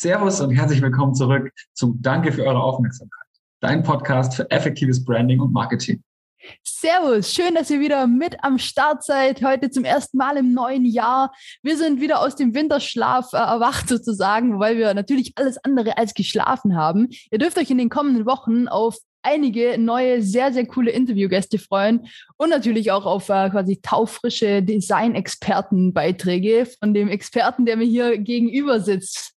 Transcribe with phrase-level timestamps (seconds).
[0.00, 3.26] Servus und herzlich willkommen zurück zu Danke für eure Aufmerksamkeit.
[3.58, 6.04] Dein Podcast für effektives Branding und Marketing.
[6.62, 9.42] Servus, schön, dass ihr wieder mit am Start seid.
[9.42, 11.34] Heute zum ersten Mal im neuen Jahr.
[11.64, 16.14] Wir sind wieder aus dem Winterschlaf äh, erwacht sozusagen, weil wir natürlich alles andere als
[16.14, 17.08] geschlafen haben.
[17.32, 22.06] Ihr dürft euch in den kommenden Wochen auf einige neue, sehr, sehr coole Interviewgäste freuen
[22.36, 28.78] und natürlich auch auf äh, quasi taufrische Design-Experten-Beiträge von dem Experten, der mir hier gegenüber
[28.78, 29.34] sitzt.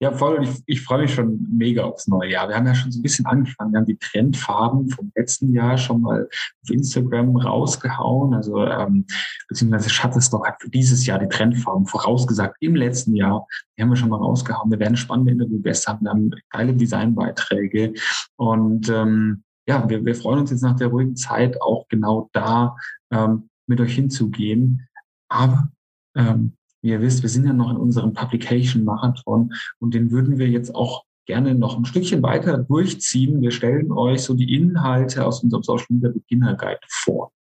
[0.00, 0.42] Ja, voll.
[0.42, 2.48] Ich, ich freue mich schon mega aufs neue Jahr.
[2.48, 3.72] Wir haben ja schon so ein bisschen angefangen.
[3.72, 8.34] Wir haben die Trendfarben vom letzten Jahr schon mal auf Instagram rausgehauen.
[8.34, 9.06] Also, ähm,
[9.48, 13.46] beziehungsweise Shutterstock hat für dieses Jahr die Trendfarben vorausgesagt im letzten Jahr.
[13.76, 14.72] Die haben wir schon mal rausgehauen.
[14.72, 16.04] Wir werden spannende Interviewgäste haben.
[16.04, 17.94] Wir haben geile Designbeiträge.
[18.36, 22.76] Und ähm, ja, wir, wir freuen uns jetzt nach der ruhigen Zeit auch genau da
[23.12, 24.88] ähm, mit euch hinzugehen.
[25.28, 25.70] Aber
[26.16, 30.48] ähm, wie ihr wisst, wir sind ja noch in unserem Publication-Marathon und den würden wir
[30.48, 33.40] jetzt auch gerne noch ein Stückchen weiter durchziehen.
[33.40, 37.32] Wir stellen euch so die Inhalte aus unserem Social Media Beginner Guide vor.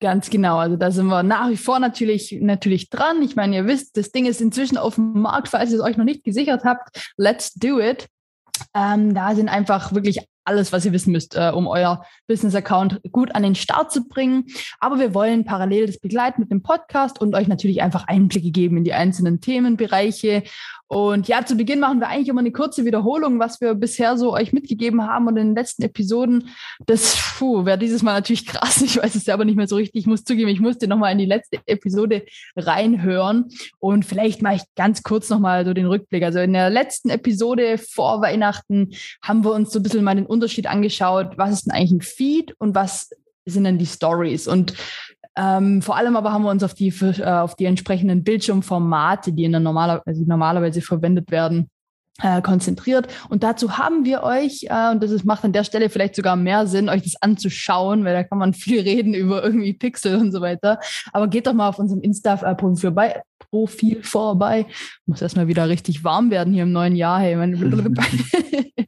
[0.00, 0.56] Ganz genau.
[0.56, 3.22] Also da sind wir nach wie vor natürlich, natürlich dran.
[3.22, 5.96] Ich meine, ihr wisst, das Ding ist inzwischen auf dem Markt, falls ihr es euch
[5.96, 7.12] noch nicht gesichert habt.
[7.16, 8.08] Let's do it.
[8.74, 13.34] Ähm, da sind einfach wirklich alles, was ihr wissen müsst, äh, um euer Business-Account gut
[13.34, 14.46] an den Start zu bringen.
[14.78, 18.78] Aber wir wollen parallel das begleiten mit dem Podcast und euch natürlich einfach Einblicke geben
[18.78, 20.42] in die einzelnen Themenbereiche
[20.92, 24.32] und ja, zu Beginn machen wir eigentlich immer eine kurze Wiederholung, was wir bisher so
[24.32, 26.48] euch mitgegeben haben und in den letzten Episoden.
[26.84, 28.82] Das wäre dieses Mal natürlich krass.
[28.82, 30.00] Ich weiß es selber nicht mehr so richtig.
[30.00, 32.24] Ich muss zugeben, ich musste nochmal in die letzte Episode
[32.56, 36.24] reinhören und vielleicht mache ich ganz kurz nochmal so den Rückblick.
[36.24, 38.90] Also in der letzten Episode vor Weihnachten
[39.22, 41.36] haben wir uns so ein bisschen mal den Unterschied angeschaut.
[41.36, 43.10] Was ist denn eigentlich ein Feed und was
[43.44, 44.48] sind denn die Stories?
[44.48, 44.74] Und
[45.36, 49.44] ähm, vor allem aber haben wir uns auf die, äh, auf die entsprechenden Bildschirmformate, die
[49.44, 51.70] in der normaler, also normalerweise verwendet werden,
[52.22, 53.08] äh, konzentriert.
[53.28, 56.36] Und dazu haben wir euch, äh, und das ist, macht an der Stelle vielleicht sogar
[56.36, 60.32] mehr Sinn, euch das anzuschauen, weil da kann man viel reden über irgendwie Pixel und
[60.32, 60.80] so weiter.
[61.12, 63.22] Aber geht doch mal auf unserem Insta-Profil vorbei.
[63.50, 64.66] Profil vorbei.
[65.06, 67.20] Muss erstmal wieder richtig warm werden hier im neuen Jahr.
[67.20, 67.36] Hey,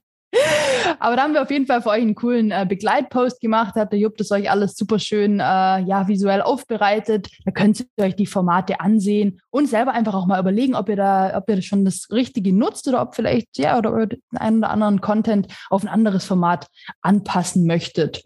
[1.02, 3.74] Aber da haben wir auf jeden Fall für euch einen coolen äh, Begleitpost gemacht.
[3.74, 7.28] Hat der Jupp das euch alles super schön äh, ja, visuell aufbereitet.
[7.44, 10.94] Da könnt ihr euch die Formate ansehen und selber einfach auch mal überlegen, ob ihr
[10.94, 14.70] da, ob ihr schon das Richtige nutzt oder ob vielleicht ja oder den einen oder
[14.70, 16.68] anderen Content auf ein anderes Format
[17.00, 18.22] anpassen möchtet.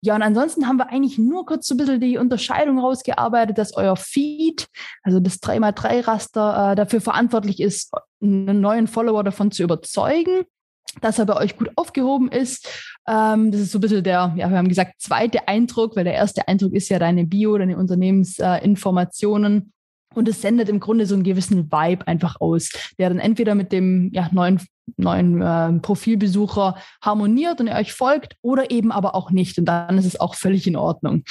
[0.00, 3.74] Ja, und ansonsten haben wir eigentlich nur kurz so ein bisschen die Unterscheidung rausgearbeitet, dass
[3.74, 4.68] euer Feed,
[5.02, 7.92] also das 3x3-Raster, äh, dafür verantwortlich ist,
[8.22, 10.44] einen neuen Follower davon zu überzeugen
[11.00, 12.68] dass er bei euch gut aufgehoben ist.
[13.08, 16.14] Ähm, das ist so ein bisschen der, ja, wir haben gesagt, zweite Eindruck, weil der
[16.14, 19.56] erste Eindruck ist ja deine Bio, deine Unternehmensinformationen.
[19.56, 19.62] Äh,
[20.14, 23.70] und es sendet im Grunde so einen gewissen Vibe einfach aus, der dann entweder mit
[23.70, 24.60] dem ja, neuen
[24.96, 29.58] neuen äh, Profilbesucher harmoniert und er euch folgt oder eben aber auch nicht.
[29.58, 31.24] Und dann ist es auch völlig in Ordnung.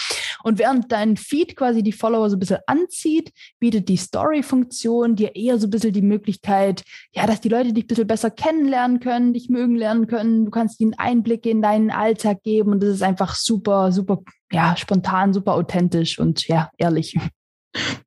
[0.43, 5.35] Und während dein Feed quasi die Follower so ein bisschen anzieht, bietet die Story-Funktion dir
[5.35, 6.83] eher so ein bisschen die Möglichkeit,
[7.13, 10.45] ja, dass die Leute dich ein bisschen besser kennenlernen können, dich mögen lernen können.
[10.45, 14.19] Du kannst ihnen Einblicke in deinen Alltag geben und das ist einfach super, super,
[14.51, 17.17] ja, spontan, super authentisch und ja, ehrlich.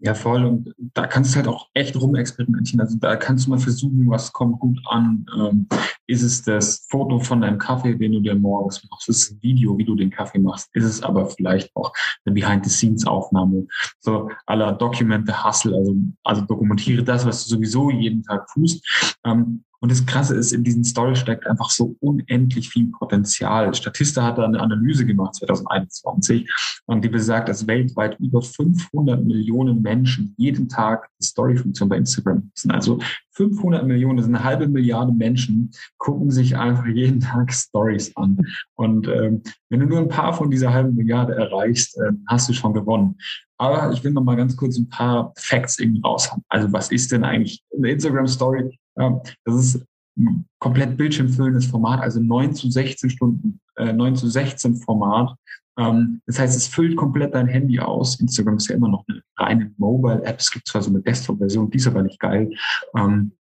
[0.01, 0.45] Ja, voll.
[0.45, 2.81] Und da kannst du halt auch echt rumexperimentieren.
[2.81, 5.27] Also da kannst du mal versuchen, was kommt gut an.
[5.39, 5.67] Ähm,
[6.07, 9.09] ist es das Foto von deinem Kaffee, den du dir morgens machst?
[9.09, 10.69] Ist es ein Video, wie du den Kaffee machst?
[10.75, 11.93] Ist es aber vielleicht auch
[12.25, 13.67] eine Behind-the-Scenes-Aufnahme?
[14.01, 18.85] So aller Document the Hustle, also, also dokumentiere das, was du sowieso jeden Tag tust.
[19.25, 23.75] Ähm, und das Krasse ist, in diesen Stories steckt einfach so unendlich viel Potenzial.
[23.75, 26.49] Statista hat da eine Analyse gemacht 2021
[26.87, 32.45] und die besagt, dass weltweit über 500 Millionen Menschen jeden Tag die Story-Funktion bei Instagram
[32.45, 32.71] nutzen.
[32.71, 33.01] Also
[33.33, 38.39] 500 Millionen, das sind eine halbe Milliarde Menschen, gucken sich einfach jeden Tag Stories an.
[38.77, 42.53] Und ähm, wenn du nur ein paar von dieser halben Milliarde erreichst, äh, hast du
[42.53, 43.17] schon gewonnen.
[43.59, 46.45] Aber ich will noch mal ganz kurz ein paar Facts irgendwie raushaben.
[46.49, 48.79] Also was ist denn eigentlich eine Instagram Story?
[48.95, 49.85] Das ist
[50.19, 55.35] ein komplett bildschirmfüllendes Format, also 9 zu 16 Stunden, äh, 9 zu 16 Format.
[55.79, 58.21] Ähm, das heißt, es füllt komplett dein Handy aus.
[58.21, 60.39] Instagram ist ja immer noch eine reine Mobile-App.
[60.39, 62.51] Es gibt zwar so eine Desktop-Version, die ist aber nicht geil.
[62.97, 63.33] Ähm,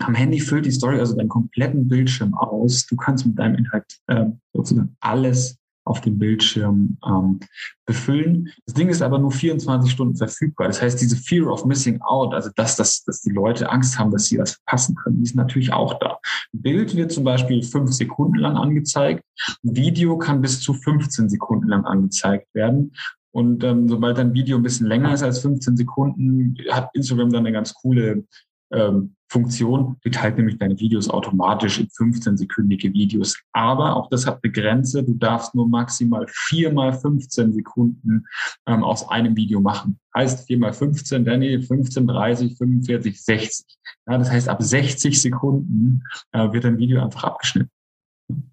[0.00, 2.86] am Handy füllt die Story also deinen kompletten Bildschirm aus.
[2.86, 5.57] Du kannst mit deinem Inhalt äh, sozusagen alles
[5.88, 7.40] auf dem Bildschirm ähm,
[7.86, 8.52] befüllen.
[8.66, 10.66] Das Ding ist aber nur 24 Stunden verfügbar.
[10.66, 14.10] Das heißt, diese Fear of Missing Out, also dass, dass, dass die Leute Angst haben,
[14.10, 16.18] dass sie was verpassen können, die ist natürlich auch da.
[16.52, 19.24] Bild wird zum Beispiel fünf Sekunden lang angezeigt.
[19.62, 22.92] Video kann bis zu 15 Sekunden lang angezeigt werden.
[23.30, 27.46] Und ähm, sobald ein Video ein bisschen länger ist als 15 Sekunden, hat Instagram dann
[27.46, 28.24] eine ganz coole
[28.72, 33.38] ähm, Funktion, die teilt nämlich deine Videos automatisch in 15-sekündige Videos.
[33.52, 35.04] Aber auch das hat eine Grenze.
[35.04, 38.26] Du darfst nur maximal vier mal 15 Sekunden
[38.66, 39.98] ähm, aus einem Video machen.
[40.16, 43.66] Heißt vier mal 15, Danny, 15, 30, 45, 60.
[44.08, 47.70] Ja, das heißt, ab 60 Sekunden äh, wird ein Video einfach abgeschnitten.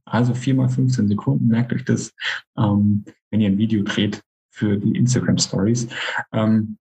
[0.06, 2.13] Also vier mal 15 Sekunden, merkt euch das,
[2.57, 4.21] ähm, wenn ihr ein Video dreht
[4.51, 5.88] für die Instagram Stories.
[6.31, 6.77] Ähm,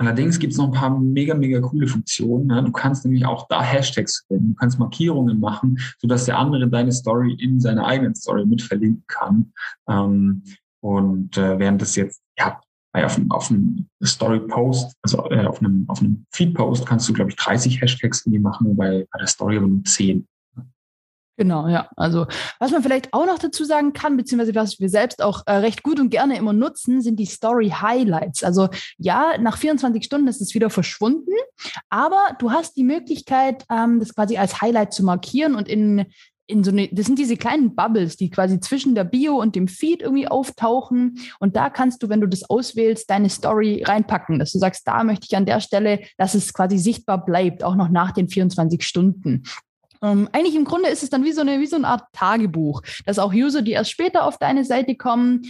[0.00, 2.46] Allerdings gibt es noch ein paar mega, mega coole Funktionen.
[2.46, 2.64] Ne?
[2.64, 4.54] Du kannst nämlich auch da Hashtags verwenden.
[4.54, 9.04] Du kannst Markierungen machen, sodass der andere deine Story in seiner eigenen Story mit verlinken
[9.08, 9.52] kann.
[9.90, 10.42] Ähm,
[10.82, 12.62] und äh, während das jetzt, ja,
[12.94, 17.32] auf einem, auf einem Story-Post, also äh, auf einem, auf einem Feed-Post kannst du, glaube
[17.32, 20.26] ich, 30 Hashtags in die machen, wobei bei der Story aber nur 10.
[21.40, 21.88] Genau, ja.
[21.96, 22.26] Also
[22.58, 25.82] was man vielleicht auch noch dazu sagen kann, beziehungsweise was wir selbst auch äh, recht
[25.82, 28.44] gut und gerne immer nutzen, sind die Story Highlights.
[28.44, 31.32] Also ja, nach 24 Stunden ist es wieder verschwunden,
[31.88, 36.04] aber du hast die Möglichkeit, ähm, das quasi als Highlight zu markieren und in
[36.46, 39.68] in so eine, das sind diese kleinen Bubbles, die quasi zwischen der Bio und dem
[39.68, 41.20] Feed irgendwie auftauchen.
[41.38, 45.04] Und da kannst du, wenn du das auswählst, deine Story reinpacken, dass du sagst, da
[45.04, 48.82] möchte ich an der Stelle, dass es quasi sichtbar bleibt, auch noch nach den 24
[48.82, 49.44] Stunden.
[50.02, 52.82] Ähm, eigentlich im Grunde ist es dann wie so, eine, wie so eine Art Tagebuch,
[53.06, 55.42] dass auch User, die erst später auf deine Seite kommen,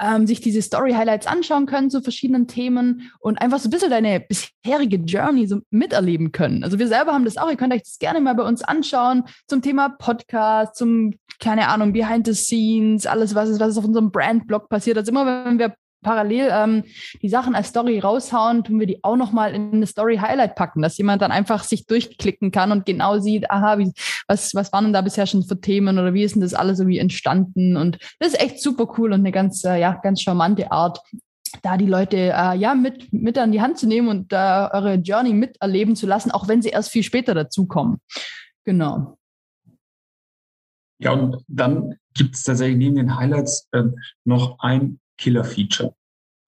[0.00, 4.20] ähm, sich diese Story-Highlights anschauen können zu verschiedenen Themen und einfach so ein bisschen deine
[4.20, 6.62] bisherige Journey so miterleben können.
[6.64, 9.24] Also wir selber haben das auch, ihr könnt euch das gerne mal bei uns anschauen
[9.48, 13.84] zum Thema Podcast, zum, keine Ahnung, Behind the Scenes, alles, was ist, was ist auf
[13.84, 14.98] unserem Brand-Blog passiert.
[14.98, 16.84] Also immer, wenn wir parallel ähm,
[17.22, 20.82] die Sachen als Story raushauen, tun wir die auch nochmal in eine Story Highlight packen,
[20.82, 23.92] dass jemand dann einfach sich durchklicken kann und genau sieht, aha, wie,
[24.26, 26.78] was, was waren denn da bisher schon für Themen oder wie ist denn das alles
[26.78, 27.76] irgendwie entstanden?
[27.76, 31.00] Und das ist echt super cool und eine ganz, äh, ja, ganz charmante Art,
[31.62, 34.94] da die Leute äh, ja mit, mit an die Hand zu nehmen und äh, eure
[34.94, 38.00] Journey miterleben zu lassen, auch wenn sie erst viel später dazukommen.
[38.64, 39.18] Genau.
[40.98, 43.84] Ja, und dann gibt es tatsächlich neben den Highlights äh,
[44.24, 45.94] noch ein Killer-Feature.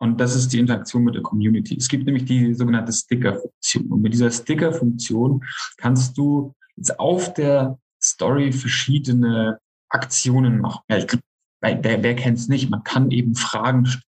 [0.01, 1.77] Und das ist die Interaktion mit der Community.
[1.77, 3.87] Es gibt nämlich die sogenannte Sticker-Funktion.
[3.87, 5.45] Und mit dieser Sticker-Funktion
[5.77, 10.83] kannst du jetzt auf der Story verschiedene Aktionen machen.
[10.89, 11.07] Ja, ich
[11.61, 12.69] wer, wer kennt es nicht?
[12.69, 14.03] Man kann eben Fragen stellen.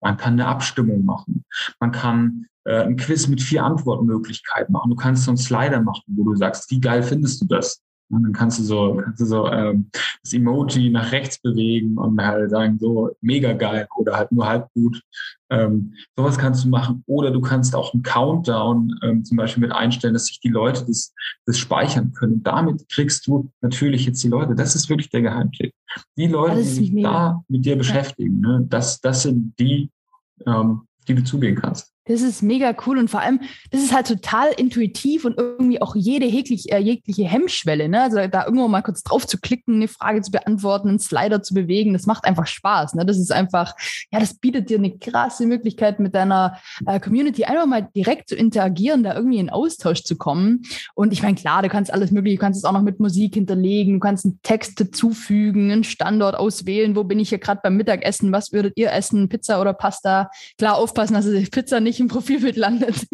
[0.00, 1.44] Man kann eine Abstimmung machen.
[1.80, 4.90] Man kann äh, ein Quiz mit vier Antwortmöglichkeiten machen.
[4.90, 7.82] Du kannst so einen Slider machen, wo du sagst, wie geil findest du das?
[8.08, 9.90] Und dann kannst du so, kannst du so ähm,
[10.22, 14.72] das Emoji nach rechts bewegen und halt sagen, so mega geil oder halt nur halb
[14.74, 15.02] gut.
[15.50, 17.02] Ähm, sowas kannst du machen.
[17.06, 20.84] Oder du kannst auch einen Countdown ähm, zum Beispiel mit einstellen, dass sich die Leute
[20.86, 21.12] das,
[21.46, 22.34] das speichern können.
[22.34, 24.54] Und damit kriegst du natürlich jetzt die Leute.
[24.54, 25.72] Das ist wirklich der Geheimtipp.
[26.16, 27.10] Die Leute, die sich mega.
[27.10, 29.90] da mit dir beschäftigen, ne, das, das sind die,
[30.46, 31.95] ähm, die du zugehen kannst.
[32.06, 35.96] Das ist mega cool und vor allem, das ist halt total intuitiv und irgendwie auch
[35.96, 37.88] jede jegliche, äh, jegliche Hemmschwelle.
[37.88, 38.02] Ne?
[38.02, 41.54] Also da irgendwo mal kurz drauf zu klicken, eine Frage zu beantworten, einen Slider zu
[41.54, 42.94] bewegen, das macht einfach Spaß.
[42.94, 43.04] Ne?
[43.04, 43.74] Das ist einfach,
[44.12, 48.36] ja, das bietet dir eine krasse Möglichkeit, mit deiner äh, Community einfach mal direkt zu
[48.36, 50.62] interagieren, da irgendwie in Austausch zu kommen.
[50.94, 53.34] Und ich meine, klar, du kannst alles mögliche, du kannst es auch noch mit Musik
[53.34, 57.76] hinterlegen, du kannst einen Text dazufügen, einen Standort auswählen, wo bin ich hier gerade beim
[57.76, 60.30] Mittagessen, was würdet ihr essen, Pizza oder Pasta?
[60.58, 63.06] Klar, aufpassen, dass es Pizza nicht im Profilbild landet.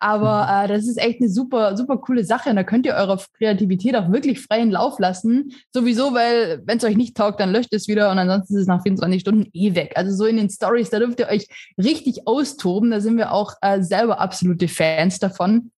[0.00, 2.50] Aber äh, das ist echt eine super, super coole Sache.
[2.50, 5.52] Und da könnt ihr eurer Kreativität auch wirklich freien Lauf lassen.
[5.72, 8.66] Sowieso, weil wenn es euch nicht taugt, dann löscht es wieder und ansonsten ist es
[8.66, 9.92] nach 24 Stunden eh weg.
[9.96, 11.46] Also so in den Stories, da dürft ihr euch
[11.78, 12.90] richtig austoben.
[12.90, 15.70] Da sind wir auch äh, selber absolute Fans davon.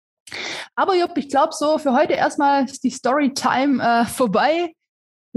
[0.74, 4.72] Aber Jupp, ich glaube so, für heute erstmal ist die Storytime äh, vorbei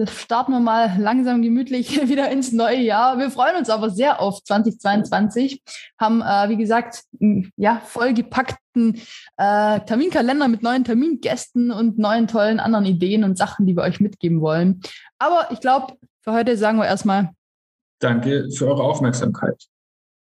[0.05, 3.17] starten wir mal langsam gemütlich wieder ins neue Jahr.
[3.17, 5.61] Wir freuen uns aber sehr auf 2022,
[5.99, 7.03] haben, äh, wie gesagt,
[7.55, 9.01] ja, vollgepackten
[9.37, 13.99] äh, Terminkalender mit neuen Termingästen und neuen tollen anderen Ideen und Sachen, die wir euch
[13.99, 14.81] mitgeben wollen.
[15.19, 17.31] Aber ich glaube, für heute sagen wir erstmal
[17.99, 19.67] Danke für eure Aufmerksamkeit.